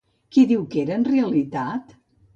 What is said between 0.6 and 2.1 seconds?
que era en realitat?